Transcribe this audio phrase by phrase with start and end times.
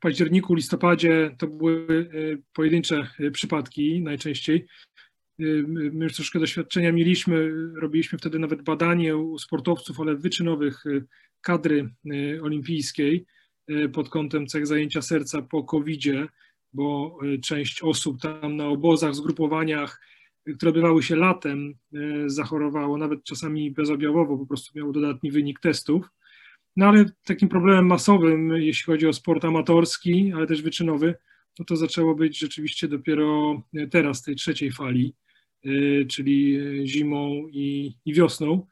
[0.00, 2.10] październiku, listopadzie to były
[2.52, 4.66] pojedyncze przypadki najczęściej.
[5.68, 10.84] My już troszkę doświadczenia mieliśmy, robiliśmy wtedy nawet badanie u sportowców, ale wyczynowych
[11.40, 11.90] kadry
[12.42, 13.26] olimpijskiej
[13.92, 16.26] pod kątem cech zajęcia serca po COVID-zie,
[16.72, 20.00] bo część osób tam na obozach, zgrupowaniach,
[20.56, 21.74] które odbywały się latem,
[22.26, 26.10] zachorowało, nawet czasami bezobjawowo, po prostu miało dodatni wynik testów.
[26.76, 31.14] No ale takim problemem masowym, jeśli chodzi o sport amatorski, ale też wyczynowy,
[31.58, 35.14] no to zaczęło być rzeczywiście dopiero teraz, tej trzeciej fali,
[35.66, 38.66] y, czyli zimą i, i wiosną.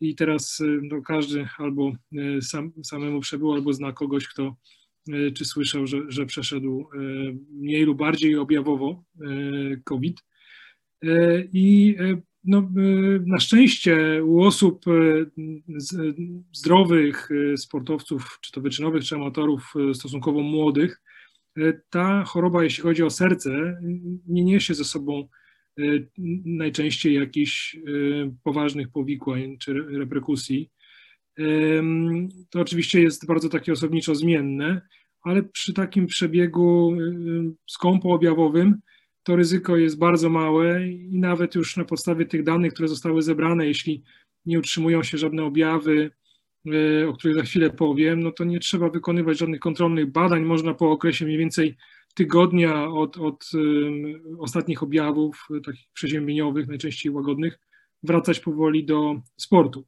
[0.00, 1.92] I teraz no, każdy albo
[2.40, 4.56] sam, samemu przebył, albo zna kogoś, kto
[5.34, 6.88] czy słyszał, że, że przeszedł
[7.50, 9.04] mniej lub bardziej objawowo
[9.84, 10.24] COVID.
[11.52, 11.96] I
[12.44, 15.30] no, y, na szczęście u osób y,
[16.52, 21.00] zdrowych, y, sportowców, czy to wyczynowych, czy amatorów stosunkowo młodych,
[21.90, 23.78] ta choroba, jeśli chodzi o serce,
[24.26, 25.28] nie niesie ze sobą
[26.44, 27.76] najczęściej jakichś
[28.42, 30.70] poważnych powikłań czy reperkusji.
[32.50, 34.80] To oczywiście jest bardzo takie osobniczo zmienne,
[35.22, 36.96] ale przy takim przebiegu
[37.66, 38.80] skąpoobjawowym
[39.24, 43.66] to ryzyko jest bardzo małe i nawet już na podstawie tych danych, które zostały zebrane,
[43.66, 44.02] jeśli
[44.46, 46.10] nie utrzymują się żadne objawy,
[46.66, 50.42] e, o których za chwilę powiem, no to nie trzeba wykonywać żadnych kontrolnych badań.
[50.42, 51.76] Można po okresie mniej więcej
[52.14, 53.50] tygodnia od, od
[54.38, 57.58] ostatnich objawów, e, takich przeziębieniowych, najczęściej łagodnych,
[58.02, 59.84] wracać powoli do sportu.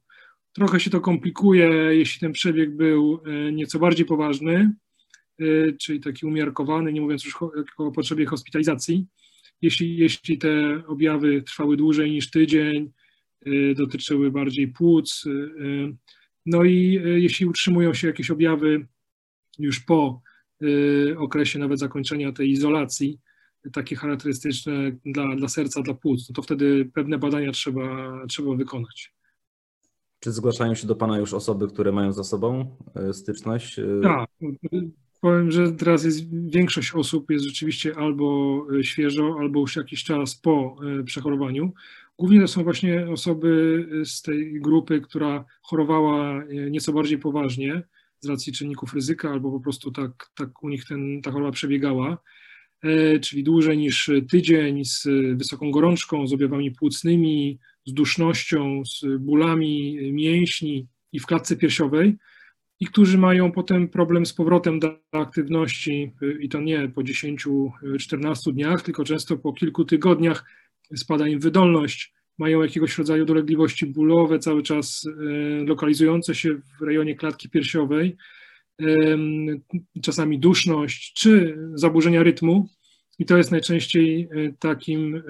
[0.53, 4.71] Trochę się to komplikuje, jeśli ten przebieg był e, nieco bardziej poważny,
[5.79, 9.07] czyli taki umiarkowany, nie mówiąc już o, o potrzebie hospitalizacji
[9.61, 12.91] jeśli, jeśli te objawy trwały dłużej niż tydzień,
[13.47, 15.25] y, dotyczyły bardziej płuc.
[15.25, 15.95] Y, y,
[16.45, 18.87] no i jeśli utrzymują się jakieś objawy
[19.59, 20.21] już po
[21.17, 23.19] okresie nawet zakończenia tej izolacji,
[23.73, 29.13] takie charakterystyczne dla, dla serca, dla płuc, no to wtedy pewne badania trzeba, trzeba wykonać.
[30.19, 32.77] Czy zgłaszają się do Pana już osoby, które mają za sobą
[33.11, 33.79] styczność?
[34.03, 34.29] Tak,
[35.21, 40.35] Powiem, że teraz jest większość osób jest rzeczywiście albo e, świeżo, albo już jakiś czas
[40.35, 41.73] po e, przechorowaniu.
[42.17, 47.83] Głównie to są właśnie osoby e, z tej grupy, która chorowała nieco bardziej poważnie
[48.19, 52.17] z racji czynników ryzyka, albo po prostu tak, tak u nich ten, ta choroba przebiegała,
[53.21, 55.07] czyli dłużej niż tydzień, z
[55.37, 62.17] wysoką gorączką, z objawami płucnymi, z dusznością, z bólami mięśni i w klatce piersiowej
[62.79, 68.53] i którzy mają potem problem z powrotem do aktywności y, i to nie po 10-14
[68.53, 70.45] dniach, tylko często po kilku tygodniach
[70.95, 77.15] spada im wydolność, mają jakiegoś rodzaju dolegliwości bólowe, cały czas y, lokalizujące się w rejonie
[77.15, 78.17] klatki piersiowej,
[80.01, 82.69] czasami duszność czy zaburzenia rytmu.
[83.19, 85.23] I to jest najczęściej y, takim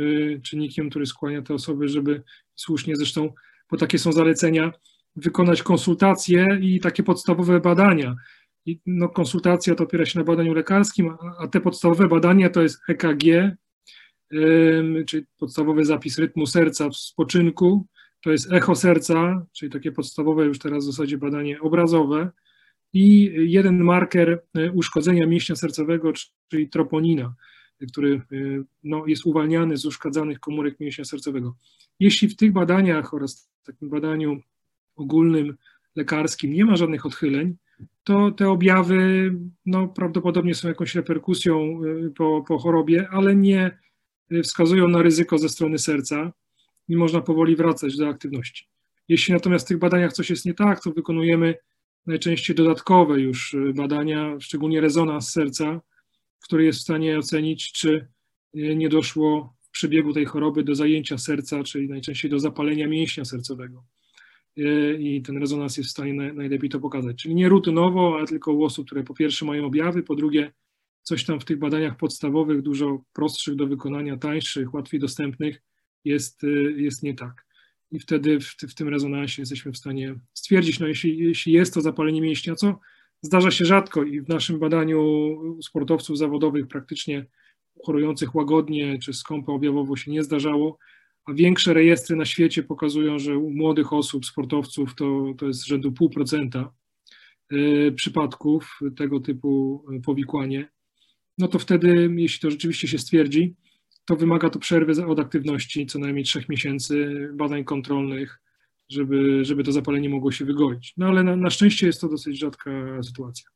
[0.43, 2.23] czynnikiem, który skłania te osoby, żeby
[2.55, 3.33] słusznie zresztą,
[3.71, 4.71] bo takie są zalecenia,
[5.17, 8.15] wykonać konsultacje i takie podstawowe badania.
[8.65, 12.81] I no, konsultacja to opiera się na badaniu lekarskim, a te podstawowe badania to jest
[12.89, 13.23] EKG,
[15.07, 17.85] czyli podstawowy zapis rytmu serca w spoczynku,
[18.23, 22.31] to jest echo serca, czyli takie podstawowe już teraz w zasadzie badanie obrazowe
[22.93, 26.13] i jeden marker e, uszkodzenia mięśnia sercowego,
[26.47, 27.35] czyli troponina,
[27.91, 28.21] który e,
[28.83, 31.55] no, jest uwalniany z uszkadzanych komórek mięśnia sercowego.
[31.99, 34.41] Jeśli w tych badaniach oraz takim badaniu
[34.97, 35.57] ogólnym
[35.95, 37.55] lekarskim nie ma żadnych odchyleń,
[38.03, 39.31] to te objawy
[39.65, 43.79] no, prawdopodobnie są jakąś reperkusją y, po, po chorobie, ale nie
[44.43, 46.33] wskazują na ryzyko ze strony serca
[46.87, 48.67] i można powoli wracać do aktywności.
[49.07, 51.55] Jeśli natomiast w tych badaniach coś jest nie tak, to wykonujemy
[52.05, 55.81] najczęściej dodatkowe już y, badania, szczególnie rezonans serca,
[56.39, 58.07] który jest w stanie ocenić, czy
[58.57, 63.25] y, nie doszło w przebiegu tej choroby do zajęcia serca, czyli najczęściej do zapalenia mięśnia
[63.25, 63.83] sercowego.
[64.57, 67.17] E, i ten rezonans jest w stanie najlepiej to pokazać.
[67.17, 70.51] Czyli nie rutynowo, ale tylko u osób, które po pierwsze mają objawy, po drugie
[71.01, 75.61] coś tam w tych badaniach podstawowych, dużo prostszych do wykonania, tańszych, łatwiej dostępnych
[76.05, 77.45] jest, e, jest nie tak.
[77.91, 81.81] I wtedy w, w tym rezonansie jesteśmy w stanie stwierdzić, no jeśli, jeśli jest to
[81.81, 82.79] zapalenie mięśnia, co
[83.21, 87.25] zdarza się rzadko i w naszym badaniu sportowców zawodowych praktycznie
[87.85, 90.77] chorujących łagodnie czy skąpo objawowo się nie zdarzało,
[91.33, 96.65] większe rejestry na świecie pokazują, że u młodych osób, sportowców to, to jest rzędu 0,5%
[97.53, 100.69] y, przypadków tego typu powikłanie,
[101.37, 103.55] no to wtedy, jeśli to rzeczywiście się stwierdzi,
[104.05, 108.41] to wymaga to przerwy od aktywności co najmniej trzech miesięcy, badań kontrolnych,
[108.89, 110.93] żeby, żeby to zapalenie mogło się wygoić.
[110.97, 112.71] No ale na, na szczęście jest to dosyć rzadka
[113.03, 113.49] sytuacja.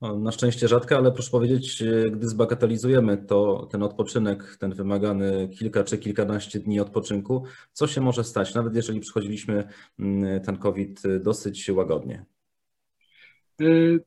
[0.00, 1.82] Na szczęście rzadka, ale proszę powiedzieć,
[2.12, 8.24] gdy zbagatelizujemy to, ten odpoczynek, ten wymagany kilka czy kilkanaście dni odpoczynku, co się może
[8.24, 9.68] stać, nawet jeżeli przychodziliśmy
[9.98, 12.24] mm, ten COVID dosyć łagodnie?
[13.60, 13.66] E,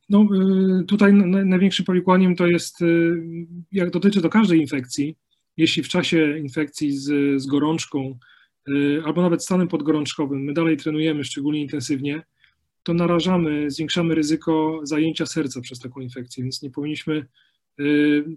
[0.10, 1.14] no, e, tutaj
[1.46, 2.86] największym powikłaniem to jest, e,
[3.72, 5.18] jak dotyczy to każdej infekcji,
[5.58, 8.18] jeśli w czasie infekcji z, z gorączką
[9.06, 12.22] albo nawet stanem podgorączkowym my dalej trenujemy szczególnie intensywnie,
[12.88, 17.26] to narażamy, zwiększamy ryzyko zajęcia serca przez taką infekcję, więc nie powinniśmy,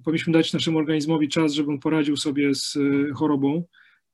[0.05, 2.79] powinniśmy dać naszemu organizmowi czas, żeby on poradził sobie z
[3.15, 3.65] chorobą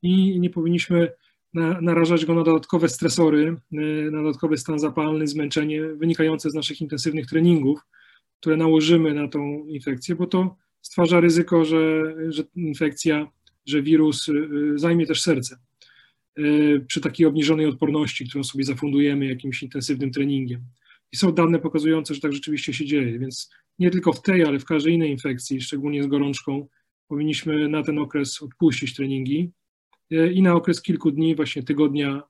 [0.01, 1.11] i nie powinniśmy
[1.53, 6.81] na, narażać go na dodatkowe stresory, y, na dodatkowy stan zapalny, zmęczenie wynikające z naszych
[6.81, 7.79] intensywnych treningów,
[8.39, 13.27] które nałożymy na tą infekcję, bo to stwarza ryzyko, że, że infekcja,
[13.65, 15.57] że wirus y, y, zajmie też serce
[16.87, 20.61] przy takiej obniżonej odporności, którą sobie zafundujemy jakimś intensywnym treningiem.
[21.11, 23.49] I są dane pokazujące, że tak rzeczywiście się dzieje, więc
[23.79, 26.67] nie tylko w tej, ale w każdej innej infekcji, szczególnie z gorączką,
[27.07, 29.51] powinniśmy na ten okres odpuścić treningi,
[30.11, 32.23] E, i na okres kilku dni, właśnie tygodnia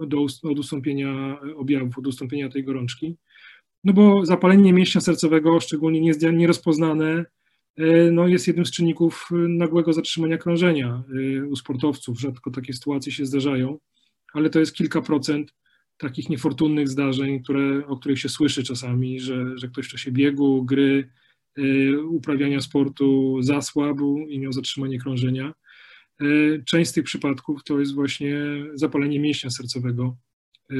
[0.00, 3.16] e, do, od ustąpienia objawów, od ustąpienia tej gorączki.
[3.84, 7.26] No bo zapalenie mięśnia sercowego, szczególnie nierozpoznane, e,
[8.12, 11.02] no jest jednym z czynników nagłego zatrzymania krążenia
[11.50, 12.20] u sportowców.
[12.20, 13.78] Rzadko takie sytuacje się zdarzają,
[14.32, 15.54] ale to jest kilka procent
[15.98, 20.64] takich niefortunnych zdarzeń, które, o których się słyszy czasami, że, że ktoś w czasie biegu,
[20.64, 21.08] gry,
[22.08, 25.52] uprawiania sportu zasłabł i miał zatrzymanie krążenia.
[26.20, 26.24] E,
[26.64, 28.36] część z tych przypadków to jest właśnie
[28.74, 30.16] zapalenie mięśnia sercowego,
[30.70, 30.74] e,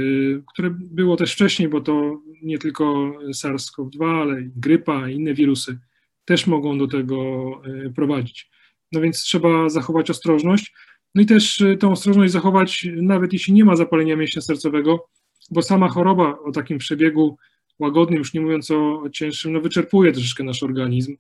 [0.55, 5.79] które było też wcześniej, bo to nie tylko SARS-CoV-2, ale i grypa, i inne wirusy
[6.25, 8.51] też mogą do tego e, prowadzić.
[8.93, 10.75] No więc trzeba zachować ostrożność.
[11.15, 15.09] No i też tą ostrożność zachować, nawet jeśli nie ma zapalenia mięśnia sercowego,
[15.51, 17.37] bo sama choroba o takim przebiegu
[17.79, 21.17] łagodnym, już nie mówiąc o cięższym, no wyczerpuje troszeczkę nasz organizm.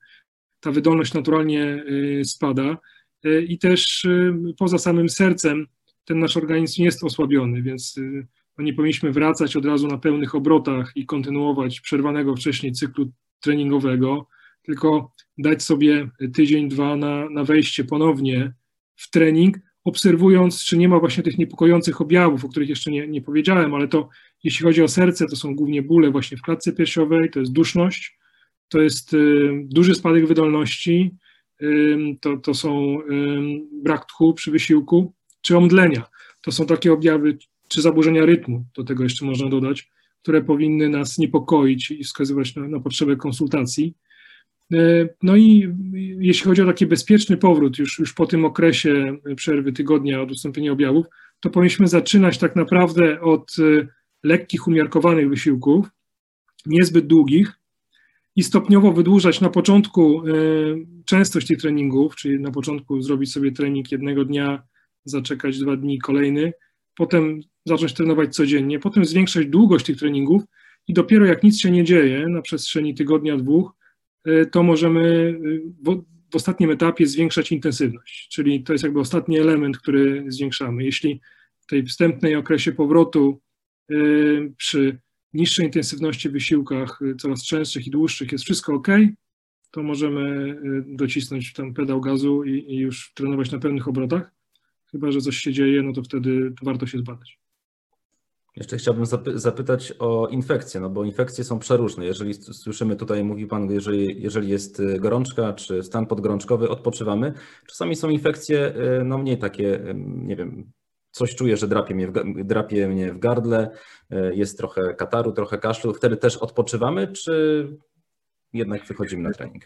[0.61, 1.85] Ta wydolność naturalnie
[2.25, 2.79] spada.
[3.26, 4.06] Y, i też
[4.58, 5.67] poza samym sercem
[6.05, 8.00] ten nasz organizm jest osłabiony, więc
[8.58, 14.26] no nie powinniśmy wracać od razu na pełnych obrotach i kontynuować przerwanego wcześniej cyklu treningowego,
[14.62, 18.53] tylko dać sobie tydzień, dwa na, na wejście ponownie
[18.97, 23.23] w trening, obserwując, czy nie ma właśnie tych niepokojących objawów, o których jeszcze nie, nie
[23.23, 24.09] powiedziałem, ale to
[24.45, 28.19] jeśli chodzi o serce, to są głównie bóle właśnie w klatce piersiowej, to jest duszność,
[28.69, 29.17] to jest
[29.65, 31.15] duży spadek wydolności,
[32.21, 32.99] to, to są
[33.73, 36.05] brak tchu przy wysiłku, czy omdlenia.
[36.43, 39.91] To są takie objawy, czy zaburzenia rytmu, do tego jeszcze można dodać,
[40.23, 43.95] które powinny nas niepokoić i wskazywać na, na potrzebę konsultacji.
[44.72, 45.75] E, no i
[46.20, 50.72] jeśli chodzi o taki bezpieczny powrót już, już po tym okresie przerwy tygodnia od ustąpienia
[50.72, 51.06] objawów,
[51.40, 53.87] to powinniśmy zaczynać tak naprawdę od e,
[54.22, 55.87] lekkich, umiarkowanych wysiłków,
[56.67, 57.61] niezbyt długich,
[58.37, 60.32] i stopniowo wydłużać na początku e,
[61.05, 64.62] częstość tych treningów, czyli na początku zrobić sobie trening jednego dnia,
[65.05, 66.52] zaczekać dwa dni kolejny,
[66.96, 70.43] potem zacząć trenować codziennie, potem zwiększać długość tych treningów
[70.88, 73.72] i dopiero jak nic się nie dzieje na przestrzeni tygodnia, dwóch,
[74.50, 75.34] to możemy
[75.87, 76.00] e,
[76.32, 80.84] w, ostatnim etapie zwiększać intensywność, czyli to jest jakby ostatni element, który zwiększamy.
[80.84, 81.20] Jeśli
[81.61, 83.40] w tej wstępnej okresie powrotu
[84.56, 84.99] przy
[85.32, 88.88] niższej intensywności wysiłkach, coraz częstszych i dłuższych jest wszystko ok,
[89.70, 94.32] to możemy docisnąć ten pedał gazu i, i już trenować na pełnych obrotach.
[94.91, 97.40] Chyba, że coś się dzieje, no to wtedy warto się zbadać.
[98.57, 102.05] Jeszcze chciałbym zapy zapytać o infekcje, no bo infekcje są przeróżne.
[102.05, 107.33] Jeżeli słyszymy tutaj, mówi Pan, jeżeli, jeżeli jest y, gorączka czy stan podgorączkowy, odpoczywamy.
[107.67, 110.73] Czasami są infekcje no mniej takie, nie wiem,
[111.11, 112.13] coś czuję, że drapie mnie, w,
[112.45, 113.71] drapie mnie w gardle,
[114.11, 117.67] e, jest trochę kataru, trochę kaszlu, wtedy też odpoczywamy, czy
[118.53, 119.65] jednak wychodzimy na trening?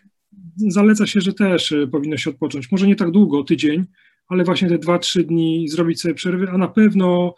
[0.56, 2.72] Zaleca się, że też powinno się odpocząć.
[2.72, 3.84] Może nie tak długo, tydzień,
[4.28, 7.34] ale właśnie te dwa, trzy dni zrobić sobie przerwy, a na pewno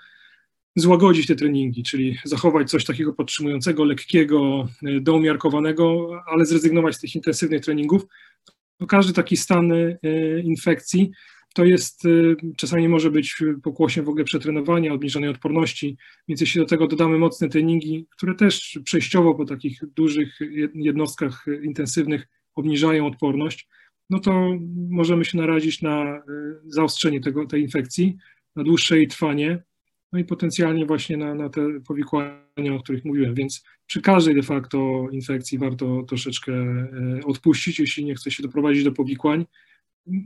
[0.76, 7.14] złagodzić te treningi, czyli zachować coś takiego podtrzymującego, lekkiego, e, doumiarkowanego, ale zrezygnować z tych
[7.14, 8.02] intensywnych treningów.
[8.88, 9.73] każdy taki stan
[10.45, 11.11] infekcji
[11.56, 15.97] to jest, y, czasami może być pokłosiem w ogóle przetrenowania, obniżonej odporności,
[16.28, 20.38] więc jeśli do tego dodamy mocne treningi, które też przejściowo po takich dużych
[20.75, 23.68] jednostkach intensywnych obniżają odporność,
[24.11, 24.59] no to
[24.90, 26.23] możemy się narazić na
[26.66, 28.16] zaostrzenie tego, tej infekcji,
[28.56, 29.62] na dłuższe jej trwanie,
[30.12, 34.42] no i potencjalnie właśnie na, na te powikłania, o których mówiłem, więc przy każdej de
[34.42, 39.46] facto infekcji warto troszeczkę y, odpuścić, jeśli nie chce się doprowadzić do powikłań,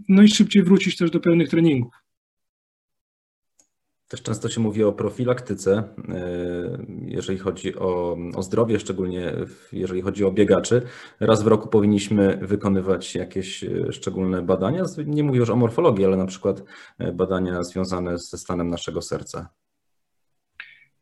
[0.09, 1.95] no i szybciej wrócić też do pełnych treningów.
[4.09, 5.85] Też często się mówi o profilaktyce,
[7.07, 9.33] jeżeli chodzi o, o zdrowie, szczególnie
[9.73, 10.83] jeżeli chodzi o biegaczy.
[11.21, 14.85] Raz w roku powinniśmy wykonywać jakieś szczególne badania.
[15.07, 16.63] Nie mówię już o morfologii, ale na przykład
[17.13, 19.49] badania związane ze stanem naszego serca.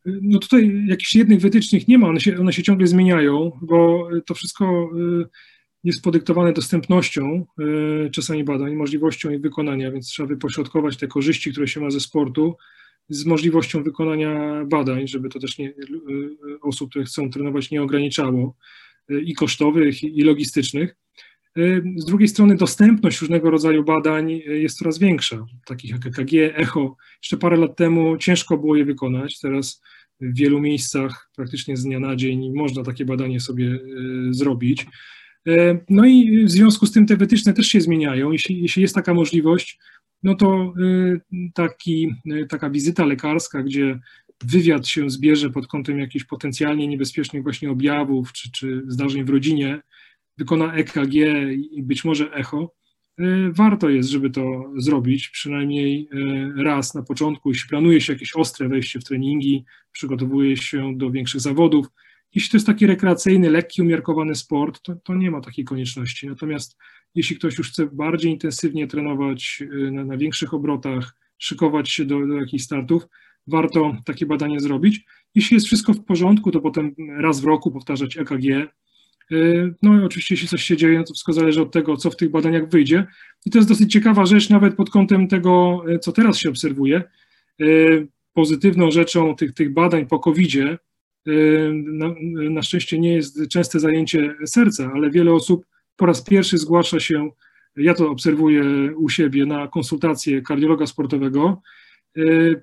[0.04, 4.34] No tutaj jakichś jednych wytycznych nie ma, one się, one się ciągle zmieniają, bo to
[4.34, 4.90] wszystko
[5.22, 5.26] y,
[5.84, 7.46] jest podyktowane dostępnością
[8.06, 12.00] y, czasami badań, możliwością ich wykonania, więc trzeba wypośrodkować te korzyści, które się ma ze
[12.00, 12.56] sportu
[13.08, 15.74] z możliwością wykonania badań, żeby to też nie, y,
[16.62, 18.56] osób, które chcą trenować, nie ograniczało
[19.24, 20.96] i kosztowych, i logistycznych.
[21.96, 26.96] Z drugiej strony dostępność różnego rodzaju badań jest coraz większa, takich jak EKG, echo.
[27.22, 29.82] Jeszcze parę lat temu ciężko było je wykonać, teraz
[30.20, 33.78] w wielu miejscach praktycznie z dnia na dzień można takie badanie sobie e,
[34.30, 34.86] zrobić.
[35.48, 38.32] E, no i w związku z tym te wytyczne też się zmieniają.
[38.32, 39.78] Jeśli, jeśli jest taka możliwość,
[40.22, 42.14] no to e, taki,
[42.48, 44.00] taka wizyta lekarska, gdzie
[44.44, 49.80] wywiad się zbierze pod kątem jakichś potencjalnie niebezpiecznych właśnie objawów czy, czy zdarzeń w rodzinie,
[50.38, 51.14] wykona EKG
[51.70, 52.74] i być może echo,
[53.18, 58.36] e, warto jest, żeby to zrobić przynajmniej e, raz na początku, jeśli planuje się jakieś
[58.36, 61.86] ostre wejście w treningi, przygotowuje się do większych zawodów.
[62.34, 66.26] Jeśli to jest taki rekreacyjny, lekki, umiarkowany sport, to, to nie ma takiej konieczności.
[66.26, 66.76] Natomiast
[67.14, 72.26] jeśli ktoś już chce bardziej intensywnie trenować e, na, na większych obrotach, szykować się do,
[72.26, 73.06] do jakichś startów,
[73.46, 75.04] warto takie badanie zrobić.
[75.34, 78.68] Jeśli jest wszystko w porządku, to potem raz w roku powtarzać EKG,
[79.82, 82.16] no i oczywiście, jeśli coś się dzieje, no to wszystko zależy od tego, co w
[82.16, 83.06] tych badaniach wyjdzie.
[83.46, 87.02] I to jest dosyć ciekawa rzecz, nawet pod kątem tego, y, co teraz się obserwuje.
[87.60, 90.78] Y, pozytywną rzeczą tych, tych badań po COVID-zie,
[91.72, 92.14] na,
[92.50, 95.66] na szczęście nie jest częste zajęcie serca, ale wiele osób
[95.96, 97.30] po raz pierwszy zgłasza się,
[97.76, 98.62] ja to obserwuję
[98.96, 101.62] u siebie, na konsultację kardiologa sportowego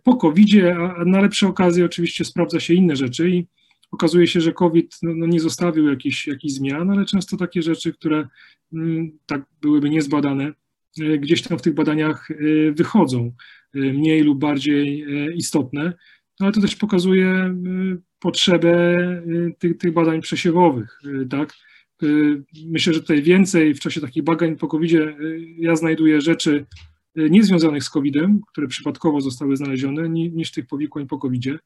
[0.04, 3.48] po COVID-zie, a na lepsze okazje oczywiście sprawdza się inne rzeczy i
[3.96, 7.94] okazuje się, że COVID no, no nie zostawił jakichś, jakichś zmian, ale często takie rzeczy,
[7.94, 8.28] które
[8.74, 10.54] mm, tak byłyby niezbadane,
[11.02, 12.36] e, gdzieś tam w tych badaniach e,
[12.72, 13.32] wychodzą,
[13.74, 15.94] e, mniej lub bardziej istotne,
[16.40, 17.56] ale to też pokazuje
[18.20, 18.98] potrzebę
[19.60, 21.00] tych, tych badań przesiewowych,
[21.30, 21.54] tak?
[22.68, 24.92] Myślę, że tutaj więcej w czasie takich badań po covid
[25.58, 26.66] ja znajduję rzeczy
[27.16, 31.58] niezwiązanych z COVID-em, które przypadkowo zostały znalezione, niż tych powikłań po covid -zie.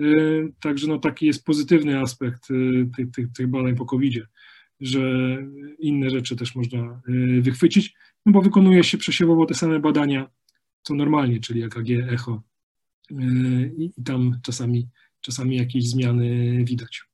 [0.00, 4.14] Y, także no taki jest pozytywny aspekt y, tych, tych, tych badań po covid
[4.80, 5.36] że
[5.78, 7.94] inne rzeczy też można y, wychwycić,
[8.26, 10.30] no bo wykonuje się przesiewowo te same badania,
[10.82, 12.42] co normalnie, czyli EKG, echo
[13.78, 14.88] i tam czasami,
[15.20, 17.04] czasami jakieś zmiany widać.